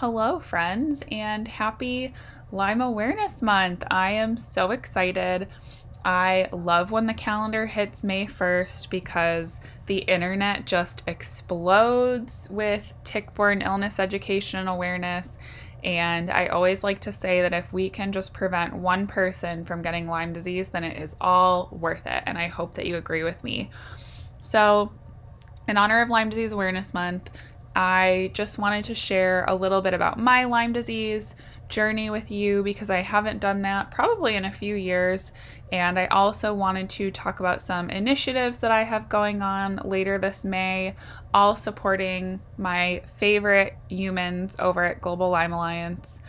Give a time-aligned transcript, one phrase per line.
[0.00, 2.12] Hello, friends, and happy
[2.52, 3.82] Lyme Awareness Month.
[3.90, 5.48] I am so excited.
[6.04, 13.32] I love when the calendar hits May 1st because the internet just explodes with tick
[13.32, 15.38] borne illness education and awareness.
[15.82, 19.80] And I always like to say that if we can just prevent one person from
[19.80, 22.22] getting Lyme disease, then it is all worth it.
[22.26, 23.70] And I hope that you agree with me.
[24.36, 24.92] So,
[25.68, 27.30] in honor of Lyme Disease Awareness Month,
[27.76, 31.36] I just wanted to share a little bit about my Lyme disease
[31.68, 35.30] journey with you because I haven't done that probably in a few years.
[35.72, 40.16] And I also wanted to talk about some initiatives that I have going on later
[40.16, 40.94] this May,
[41.34, 46.20] all supporting my favorite humans over at Global Lyme Alliance.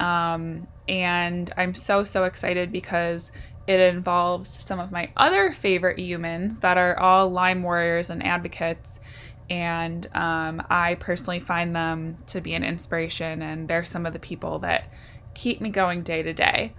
[0.00, 3.30] Um, and I'm so, so excited because
[3.68, 9.00] it involves some of my other favorite humans that are all Lyme warriors and advocates.
[9.48, 14.18] And um, I personally find them to be an inspiration, and they're some of the
[14.18, 14.88] people that
[15.34, 16.74] keep me going day to day.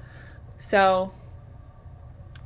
[0.57, 1.11] So,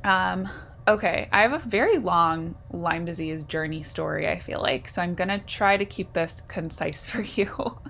[0.04, 0.48] um,
[0.86, 4.88] okay, I have a very long Lyme disease journey story, I feel like.
[4.88, 7.80] So I'm to try to keep this concise for you.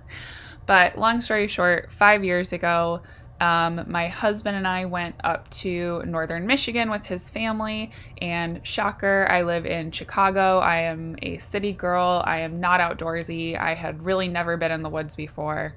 [0.67, 3.03] but long story short, five years ago,
[3.41, 9.27] um, my husband and I went up to northern Michigan with his family, and shocker,
[9.29, 10.59] I live in Chicago.
[10.59, 12.23] I am a city girl.
[12.25, 13.59] I am not outdoorsy.
[13.59, 15.75] I had really never been in the woods before.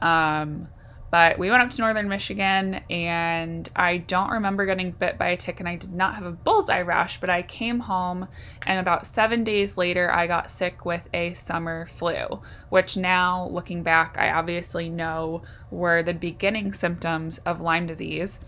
[0.00, 0.68] Um,
[1.16, 5.36] but we went up to northern Michigan, and I don't remember getting bit by a
[5.38, 7.18] tick, and I did not have a bullseye rash.
[7.18, 8.28] But I came home,
[8.66, 13.82] and about seven days later, I got sick with a summer flu, which now, looking
[13.82, 18.38] back, I obviously know were the beginning symptoms of Lyme disease.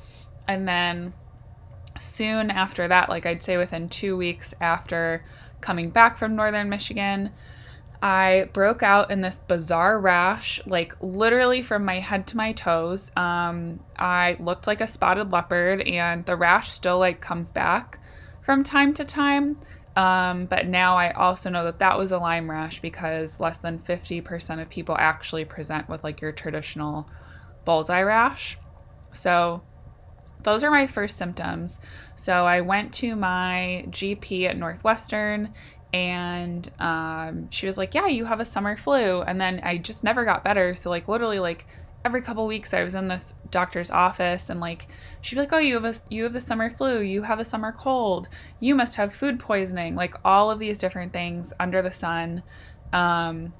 [0.46, 1.14] And then
[1.98, 5.24] soon after that, like I'd say within two weeks after
[5.62, 7.30] coming back from northern Michigan,
[8.00, 13.10] I broke out in this bizarre rash, like literally from my head to my toes.
[13.16, 17.98] Um, I looked like a spotted leopard, and the rash still like comes back
[18.42, 19.58] from time to time.
[19.96, 23.80] Um, but now I also know that that was a Lyme rash because less than
[23.80, 27.08] 50% of people actually present with like your traditional
[27.64, 28.56] bullseye rash.
[29.12, 29.60] So
[30.44, 31.80] those are my first symptoms.
[32.14, 35.52] So I went to my GP at Northwestern
[35.92, 40.04] and um, she was like, "Yeah, you have a summer flu," and then I just
[40.04, 40.74] never got better.
[40.74, 41.66] So like literally like
[42.04, 44.88] every couple weeks I was in this doctor's office and like
[45.20, 47.44] she'd be like, "Oh, you have a you have the summer flu, you have a
[47.44, 48.28] summer cold,
[48.60, 52.42] you must have food poisoning," like all of these different things under the sun.
[52.92, 53.52] Um,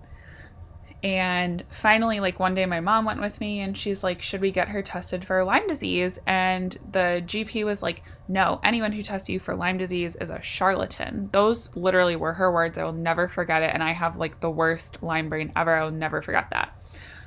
[1.03, 4.51] and finally, like one day, my mom went with me and she's like, Should we
[4.51, 6.19] get her tested for Lyme disease?
[6.27, 10.43] And the GP was like, No, anyone who tests you for Lyme disease is a
[10.43, 11.29] charlatan.
[11.33, 12.79] Those literally were her words.
[12.79, 13.71] I will never forget it.
[13.73, 15.77] And I have like the worst Lyme brain ever.
[15.77, 16.75] I will never forget that.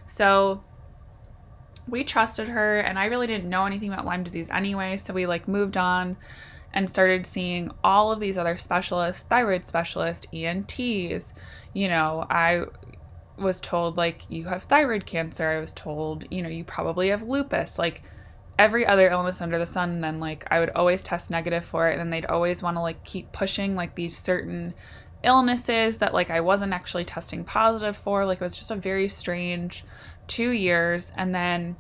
[0.06, 0.62] So
[1.88, 4.98] we trusted her, and I really didn't know anything about Lyme disease anyway.
[4.98, 6.18] So we like moved on
[6.74, 11.34] and started seeing all of these other specialists, thyroid specialists, ENTs.
[11.74, 12.66] You know, I
[13.42, 15.48] was told like you have thyroid cancer.
[15.48, 17.78] I was told, you know, you probably have lupus.
[17.80, 18.04] Like
[18.60, 21.88] every other illness under the sun and then like I would always test negative for
[21.88, 24.74] it and then they'd always want to like keep pushing like these certain
[25.24, 28.26] illnesses that like I wasn't actually testing positive for.
[28.26, 29.84] Like it was just a very strange
[30.28, 31.76] 2 years and then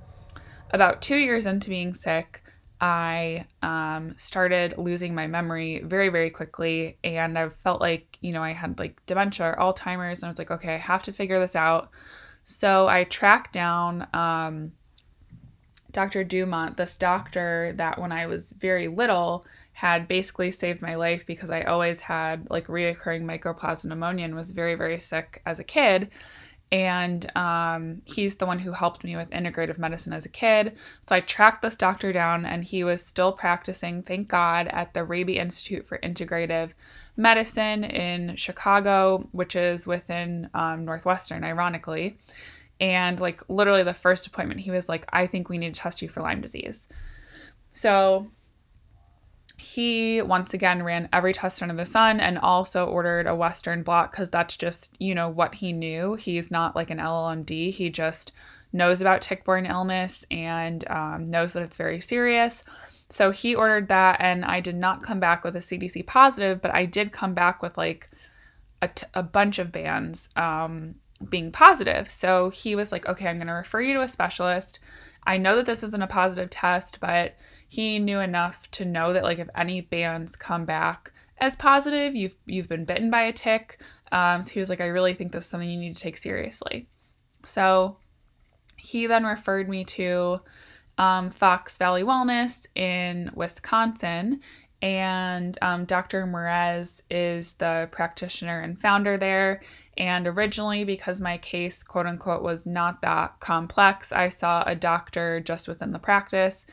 [0.71, 2.40] about 2 years into being sick,
[2.81, 6.97] I um, started losing my memory very, very quickly.
[7.03, 10.19] And I felt like, you know, I had like dementia or Alzheimer's.
[10.19, 11.91] And I was like, okay, I have to figure this out.
[12.43, 14.71] So I tracked down um,
[15.91, 16.23] Dr.
[16.23, 21.51] Dumont, this doctor that when I was very little had basically saved my life because
[21.51, 26.09] I always had like reoccurring mycoplasma pneumonia and was very, very sick as a kid
[26.71, 30.77] and um, he's the one who helped me with integrative medicine as a kid.
[31.05, 35.03] So I tracked this doctor down, and he was still practicing, thank God, at the
[35.03, 36.71] Raby Institute for Integrative
[37.17, 42.17] Medicine in Chicago, which is within um, Northwestern, ironically.
[42.79, 46.01] And like literally the first appointment, he was like, I think we need to test
[46.01, 46.87] you for Lyme disease.
[47.69, 48.27] So
[49.61, 54.11] he once again ran every test under the sun and also ordered a Western blot
[54.11, 56.15] because that's just, you know, what he knew.
[56.15, 57.71] He's not like an LLMD.
[57.71, 58.31] He just
[58.73, 62.65] knows about tick borne illness and um, knows that it's very serious.
[63.09, 66.73] So he ordered that, and I did not come back with a CDC positive, but
[66.73, 68.09] I did come back with like
[68.81, 70.95] a, t- a bunch of bands um,
[71.29, 72.09] being positive.
[72.09, 74.79] So he was like, okay, I'm going to refer you to a specialist.
[75.31, 77.37] I know that this isn't a positive test, but
[77.69, 82.35] he knew enough to know that like if any bands come back as positive, you've
[82.45, 83.79] you've been bitten by a tick.
[84.11, 86.17] Um, so he was like, I really think this is something you need to take
[86.17, 86.89] seriously.
[87.45, 87.95] So
[88.75, 90.41] he then referred me to
[90.97, 94.41] um, Fox Valley Wellness in Wisconsin.
[94.81, 96.25] And um, Dr.
[96.25, 99.61] Merez is the practitioner and founder there.
[99.97, 105.39] And originally, because my case, quote unquote, was not that complex, I saw a doctor
[105.39, 106.65] just within the practice.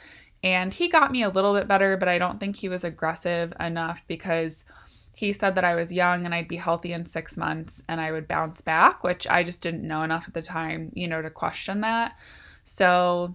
[0.42, 3.52] And he got me a little bit better, but I don't think he was aggressive
[3.60, 4.64] enough because
[5.12, 8.12] he said that I was young and I'd be healthy in six months and I
[8.12, 11.28] would bounce back, which I just didn't know enough at the time, you know, to
[11.28, 12.16] question that.
[12.62, 13.34] So,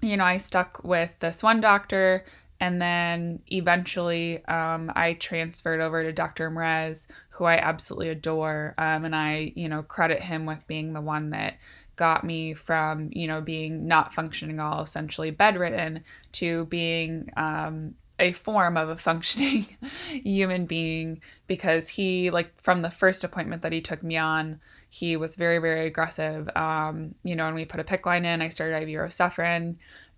[0.00, 2.24] you know, I stuck with this one doctor
[2.60, 6.50] and then eventually um, I transferred over to Dr.
[6.50, 8.74] Merez, who I absolutely adore.
[8.76, 11.54] Um, and I, you know, credit him with being the one that
[11.96, 18.32] got me from, you know, being not functioning all, essentially bedridden, to being um, a
[18.32, 19.66] form of a functioning
[20.10, 24.60] human being because he like from the first appointment that he took me on
[24.90, 28.42] he was very very aggressive um, you know and we put a PICC line in
[28.42, 29.10] i started ivr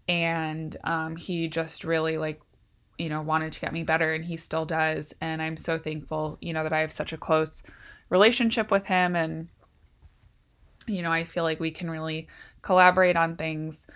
[0.08, 2.40] and um, he just really like
[2.98, 6.36] you know wanted to get me better and he still does and i'm so thankful
[6.40, 7.62] you know that i have such a close
[8.10, 9.48] relationship with him and
[10.86, 12.28] you know i feel like we can really
[12.60, 13.86] collaborate on things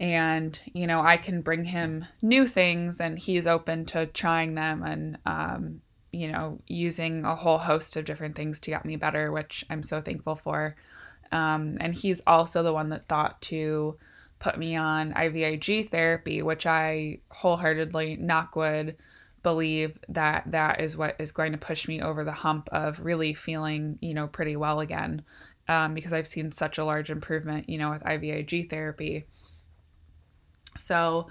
[0.00, 4.82] and you know i can bring him new things and he's open to trying them
[4.82, 5.80] and um,
[6.12, 9.82] you know using a whole host of different things to get me better which i'm
[9.82, 10.74] so thankful for.
[11.32, 13.96] Um, and he's also the one that thought to
[14.46, 18.96] put me on ivig therapy which i wholeheartedly knock wood
[19.42, 23.34] believe that that is what is going to push me over the hump of really
[23.34, 25.20] feeling you know pretty well again
[25.66, 29.26] um, because i've seen such a large improvement you know with ivig therapy.
[30.78, 31.28] So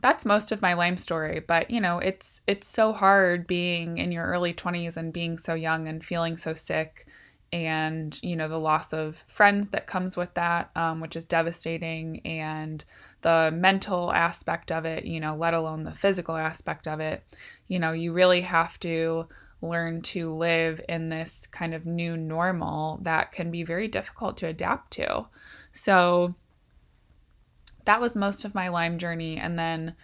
[0.00, 4.12] that's most of my Lyme story, but you know, it's it's so hard being in
[4.12, 7.08] your early 20s and being so young and feeling so sick
[7.52, 12.20] and you know the loss of friends that comes with that um, which is devastating
[12.24, 12.84] and
[13.22, 17.22] the mental aspect of it you know let alone the physical aspect of it
[17.68, 19.26] you know you really have to
[19.62, 24.46] learn to live in this kind of new normal that can be very difficult to
[24.46, 25.24] adapt to
[25.72, 26.34] so
[27.84, 29.38] that was most of my Lyme journey.
[29.38, 29.94] And then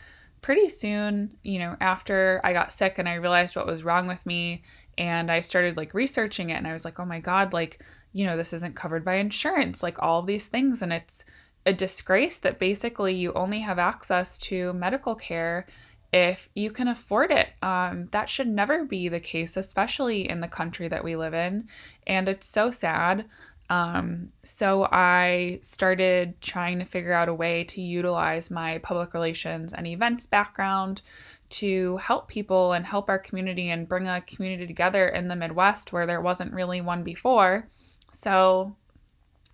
[0.43, 4.25] pretty soon, you know, after I got sick and I realized what was wrong with
[4.25, 4.63] me
[4.99, 7.83] and I started like researching it and I was like, oh my God, like,
[8.13, 10.83] you know, this isn't covered by insurance, like all these things.
[10.83, 11.25] And it's
[11.67, 15.67] a disgrace that basically you only have access to medical care
[16.13, 17.49] if you can afford it.
[17.63, 21.69] Um, that should never be the case, especially in the country that we live in.
[22.07, 23.27] And it's so sad.
[23.71, 29.73] Um, so I started trying to figure out a way to utilize my public relations
[29.73, 31.03] and events background
[31.51, 35.93] to help people and help our community and bring a community together in the Midwest
[35.93, 37.69] where there wasn't really one before.
[38.13, 38.75] So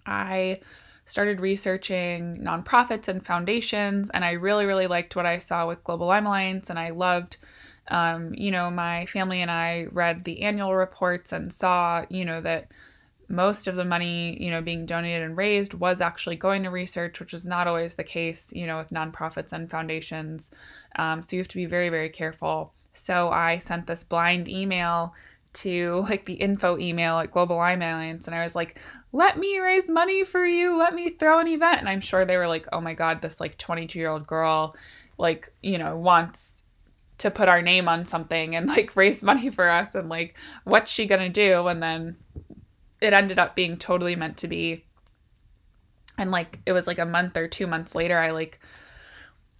[0.07, 0.61] I
[1.05, 6.07] started researching nonprofits and foundations, and I really, really liked what I saw with Global
[6.07, 7.37] Lyme Alliance, and I loved.
[7.89, 12.41] Um, you know, my family and I read the annual reports and saw, you know,
[12.41, 12.73] that
[13.29, 17.19] most of the money, you know, being donated and raised was actually going to research,
[17.19, 20.53] which is not always the case, you know, with nonprofits and foundations.
[20.97, 22.73] Um, so you have to be very, very careful.
[22.93, 25.15] So I sent this blind email
[25.55, 28.79] to like the info email at Global Lyme Alliance, and I was like,
[29.13, 30.77] "Let me raise money for you.
[30.77, 33.41] Let me throw an event." And I'm sure they were like, "Oh my God, this
[33.41, 34.77] like 22 year old girl,
[35.19, 36.63] like you know, wants."
[37.19, 40.91] to put our name on something and like raise money for us and like what's
[40.91, 42.15] she gonna do and then
[43.01, 44.85] it ended up being totally meant to be.
[46.19, 48.61] And like it was like a month or two months later, I like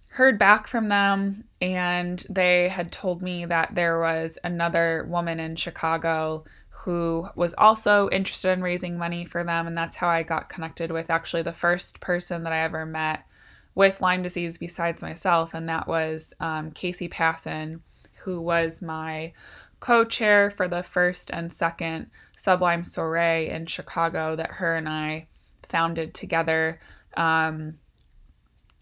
[0.09, 5.55] heard back from them and they had told me that there was another woman in
[5.55, 9.67] Chicago who was also interested in raising money for them.
[9.67, 13.23] And that's how I got connected with actually the first person that I ever met
[13.75, 15.53] with Lyme disease besides myself.
[15.53, 17.81] And that was um, Casey Passon,
[18.23, 19.33] who was my
[19.79, 25.27] co chair for the first and second Sublime Soiree in Chicago that her and I
[25.69, 26.79] founded together.
[27.15, 27.77] Um,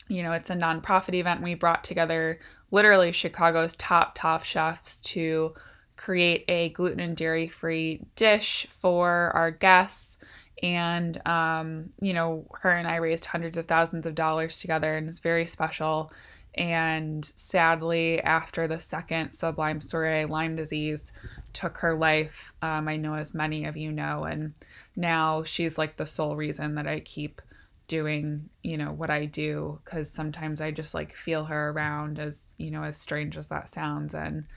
[0.08, 1.42] you know, it's a nonprofit event.
[1.42, 2.40] We brought together
[2.72, 5.56] literally Chicago's top, top chefs to
[5.98, 10.18] create a gluten and dairy free dish for our guests.
[10.62, 15.08] And, um, you know, her and I raised hundreds of thousands of dollars together, and
[15.08, 16.12] it's very special.
[16.56, 21.12] And sadly, after the second Sublime Soiree, Lyme disease
[21.54, 22.54] took her life.
[22.62, 24.54] Um, I know, as many of you know, and
[24.96, 27.42] now she's like the sole reason that I keep
[27.88, 32.48] doing, you know, what I do because sometimes I just like feel her around, as
[32.58, 34.14] you know, as strange as that sounds.
[34.14, 34.48] And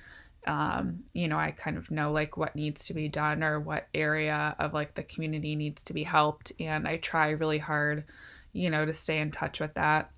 [0.46, 3.88] um, you know, I kind of know like what needs to be done or what
[3.92, 6.52] area of like the community needs to be helped.
[6.60, 8.04] And I try really hard,
[8.52, 10.10] you know, to stay in touch with that.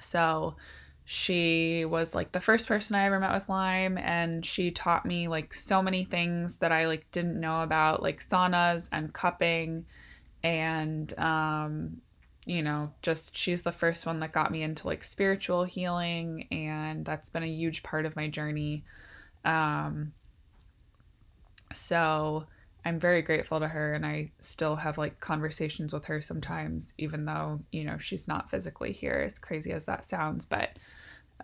[0.00, 0.56] So
[1.04, 5.26] she was like the first person I ever met with Lyme and she taught me
[5.28, 9.86] like so many things that I like didn't know about like saunas and cupping
[10.42, 12.02] and um
[12.48, 17.04] you know, just she's the first one that got me into like spiritual healing, and
[17.04, 18.84] that's been a huge part of my journey.
[19.44, 20.14] Um,
[21.74, 22.46] so
[22.88, 27.26] I'm very grateful to her, and I still have like conversations with her sometimes, even
[27.26, 30.46] though, you know, she's not physically here, as crazy as that sounds.
[30.46, 30.70] But,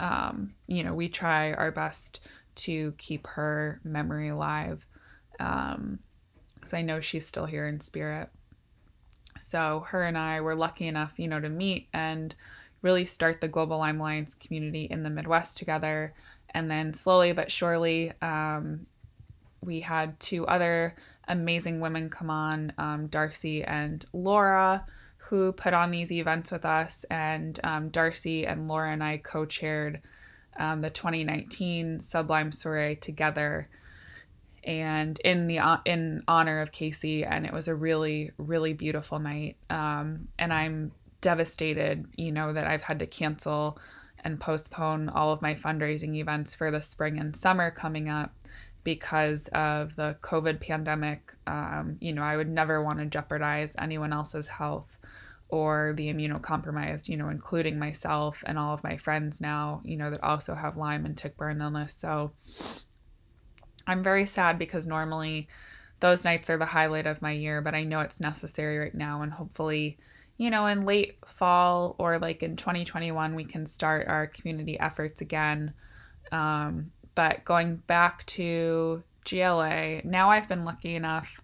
[0.00, 2.20] um, you know, we try our best
[2.56, 4.86] to keep her memory alive
[5.38, 5.98] um um,
[6.72, 8.30] I know she's still here in spirit.
[9.38, 12.34] So her and I were lucky enough, you know, to meet and
[12.80, 16.14] really start the Global Lyme Alliance community in the Midwest together.
[16.50, 18.86] And then slowly but surely, um,
[19.64, 20.94] we had two other
[21.28, 24.84] amazing women come on, um, Darcy and Laura,
[25.16, 27.04] who put on these events with us.
[27.10, 30.00] And um, Darcy and Laura and I co chaired
[30.56, 33.68] um, the 2019 Sublime Soiree together
[34.62, 39.56] and in the in honor of Casey, and it was a really really beautiful night.
[39.68, 43.78] Um, and I'm devastated, you know, that I've had to cancel
[44.24, 48.32] and postpone all of my fundraising events for the spring and summer coming up
[48.84, 51.32] because of the COVID pandemic.
[51.46, 54.98] Um, you know, I would never want to jeopardize anyone else's health
[55.48, 60.10] or the immunocompromised, you know, including myself and all of my friends now, you know,
[60.10, 61.94] that also have Lyme and tick-borne illness.
[61.94, 62.32] So
[63.86, 65.48] I'm very sad because normally
[66.00, 69.22] those nights are the highlight of my year, but I know it's necessary right now.
[69.22, 69.98] And hopefully,
[70.38, 75.20] you know, in late fall or like in 2021, we can start our community efforts
[75.20, 75.72] again.
[76.32, 81.40] Um, but going back to GLA, now I've been lucky enough.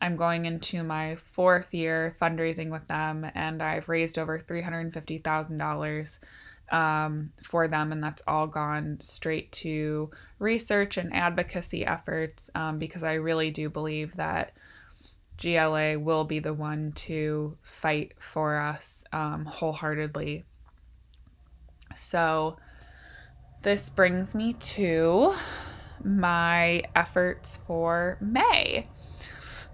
[0.00, 6.18] I'm going into my fourth year fundraising with them, and I've raised over $350,000
[6.70, 13.02] um, for them, and that's all gone straight to research and advocacy efforts um, because
[13.02, 14.52] I really do believe that
[15.40, 20.44] GLA will be the one to fight for us um, wholeheartedly.
[21.94, 22.56] So,
[23.64, 25.34] this brings me to
[26.04, 28.86] my efforts for May.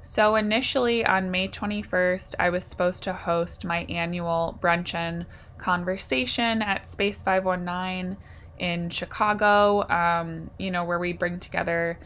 [0.00, 5.26] So, initially on May 21st, I was supposed to host my annual bruncheon
[5.58, 8.16] conversation at Space 519
[8.60, 11.98] in Chicago, um, you know, where we bring together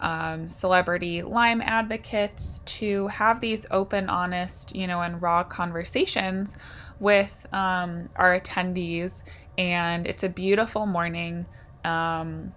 [0.00, 6.56] um, celebrity Lyme advocates to have these open, honest, you know, and raw conversations
[6.98, 9.22] with um, our attendees.
[9.60, 11.44] And it's a beautiful morning.
[11.84, 12.54] Um,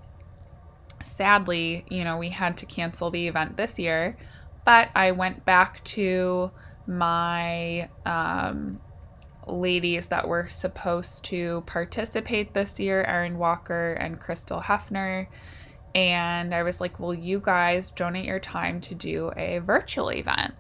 [1.04, 4.16] sadly, you know, we had to cancel the event this year,
[4.64, 6.50] but I went back to
[6.88, 8.80] my um,
[9.48, 15.28] ladies that were supposed to participate this year Erin Walker and Crystal Hefner.
[15.94, 20.54] And I was like, Will you guys donate your time to do a virtual event?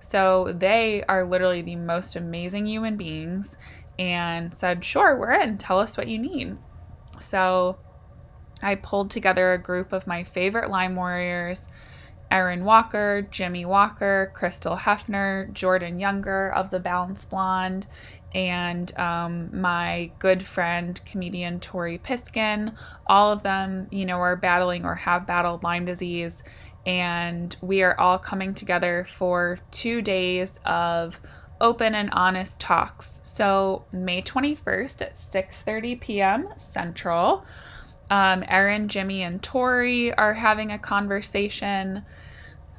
[0.00, 3.56] So they are literally the most amazing human beings
[3.98, 5.58] and said, Sure, we're in.
[5.58, 6.56] Tell us what you need.
[7.18, 7.78] So
[8.62, 11.68] I pulled together a group of my favorite Lyme warriors
[12.30, 17.86] Erin Walker, Jimmy Walker, Crystal Hefner, Jordan Younger of the Balanced Blonde,
[18.34, 22.74] and um, my good friend, comedian Tori Piskin.
[23.06, 26.42] All of them, you know, are battling or have battled Lyme disease.
[26.84, 31.18] And we are all coming together for two days of
[31.60, 33.20] open and honest talks.
[33.22, 36.48] So May 21st at 6:30 p.m.
[36.56, 37.44] Central.
[38.10, 42.04] Um, Erin, Jimmy, and Tori are having a conversation.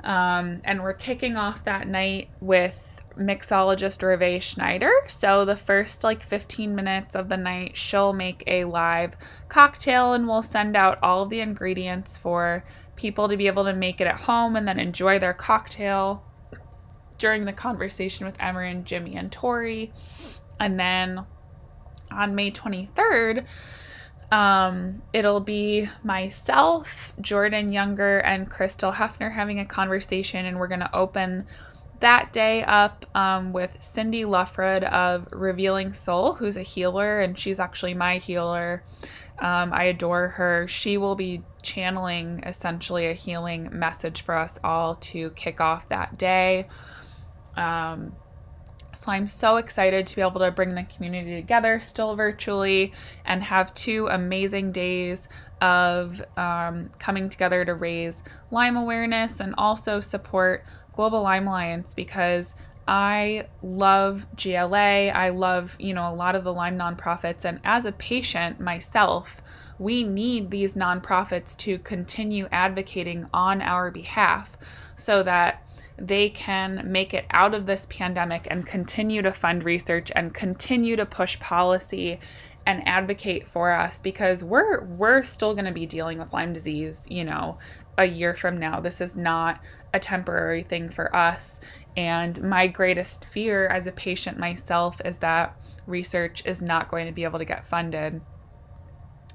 [0.03, 4.91] Um, and we're kicking off that night with mixologist Reve Schneider.
[5.07, 9.15] So the first like 15 minutes of the night, she'll make a live
[9.49, 12.63] cocktail and we'll send out all of the ingredients for
[12.95, 16.23] people to be able to make it at home and then enjoy their cocktail
[17.17, 19.91] during the conversation with Erin Jimmy, and Tori.
[20.59, 21.23] And then
[22.11, 23.45] on May 23rd,
[24.31, 30.81] um, it'll be myself, Jordan Younger, and Crystal Hefner having a conversation, and we're going
[30.81, 31.47] to open
[31.99, 37.59] that day up um, with Cindy Luffred of Revealing Soul, who's a healer, and she's
[37.59, 38.83] actually my healer.
[39.39, 40.67] Um, I adore her.
[40.67, 46.17] She will be channeling essentially a healing message for us all to kick off that
[46.17, 46.67] day.
[47.57, 48.13] Um,
[48.95, 52.93] So I'm so excited to be able to bring the community together still virtually
[53.25, 55.29] and have two amazing days
[55.61, 62.55] of um, coming together to raise Lyme awareness and also support Global Lyme Alliance because
[62.87, 65.09] I love GLA.
[65.09, 67.45] I love, you know, a lot of the Lyme nonprofits.
[67.45, 69.43] And as a patient myself,
[69.77, 74.57] we need these nonprofits to continue advocating on our behalf
[74.95, 75.66] so that
[75.99, 80.95] they can make it out of this pandemic and continue to fund research and continue
[80.95, 82.19] to push policy
[82.67, 87.07] and advocate for us because we're we're still going to be dealing with Lyme disease,
[87.09, 87.57] you know,
[87.97, 88.79] a year from now.
[88.79, 89.61] This is not
[89.93, 91.61] a temporary thing for us.
[91.95, 97.13] And my greatest fear as a patient myself is that research is not going to
[97.13, 98.21] be able to get funded.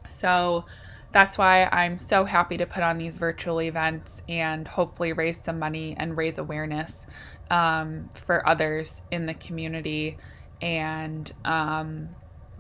[0.07, 0.66] So
[1.12, 5.59] that's why I'm so happy to put on these virtual events and hopefully raise some
[5.59, 7.07] money and raise awareness
[7.50, 10.16] um, for others in the community
[10.62, 12.09] and um,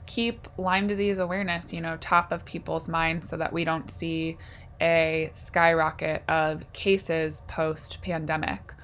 [0.06, 4.36] keep Lyme disease awareness, you know, top of people's minds so that we don't see
[4.80, 8.74] a skyrocket of cases post pandemic.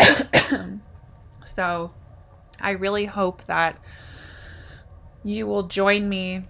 [1.44, 1.94] so
[2.60, 3.78] I really hope that
[5.24, 6.42] you will join me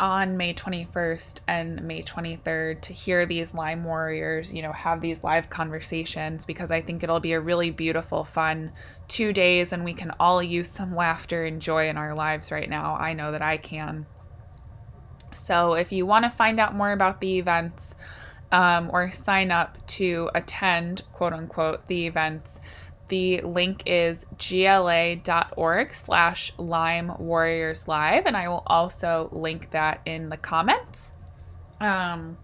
[0.00, 5.22] on May 21st and May 23rd to hear these Lyme warriors, you know, have these
[5.22, 8.72] live conversations because I think it'll be a really beautiful, fun
[9.08, 12.68] two days and we can all use some laughter and joy in our lives right
[12.68, 12.96] now.
[12.96, 14.06] I know that I can.
[15.34, 17.94] So if you want to find out more about the events
[18.52, 22.60] um, or sign up to attend, quote unquote, the events,
[23.08, 30.28] the link is gla.org slash Lyme Warriors Live, and I will also link that in
[30.28, 31.12] the comments.
[31.80, 32.38] Um,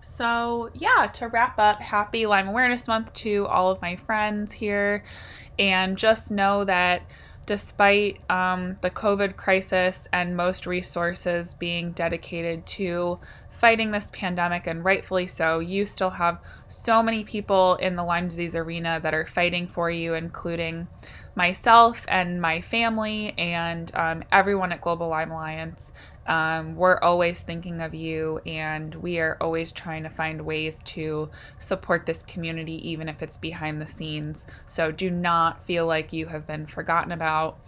[0.00, 5.04] so, yeah, to wrap up, happy Lyme Awareness Month to all of my friends here.
[5.58, 7.02] And just know that
[7.46, 13.18] despite um, the COVID crisis and most resources being dedicated to
[13.58, 15.58] fighting this pandemic, and rightfully so.
[15.58, 16.38] You still have
[16.68, 20.86] so many people in the Lyme disease arena that are fighting for you, including
[21.34, 25.92] myself and my family and um, everyone at Global Lyme Alliance.
[26.28, 31.30] Um, we're always thinking of you, and we are always trying to find ways to
[31.58, 34.46] support this community, even if it's behind the scenes.
[34.66, 37.58] So do not feel like you have been forgotten about.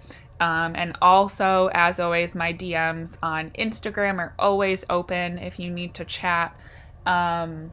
[0.41, 5.95] Um, and also, as always, my DMs on Instagram are always open if you need
[5.95, 6.59] to chat
[7.05, 7.71] um,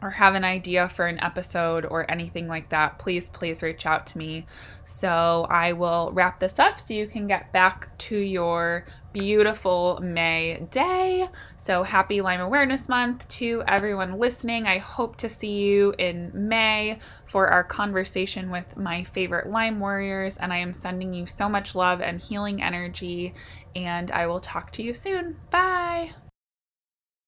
[0.00, 2.98] or have an idea for an episode or anything like that.
[2.98, 4.46] Please, please reach out to me.
[4.84, 10.66] So I will wrap this up so you can get back to your beautiful May
[10.70, 11.26] day.
[11.56, 14.66] So happy Lyme Awareness Month to everyone listening.
[14.66, 20.36] I hope to see you in May for our conversation with my favorite Lyme warriors.
[20.36, 23.34] And I am sending you so much love and healing energy.
[23.74, 25.36] And I will talk to you soon.
[25.50, 26.12] Bye.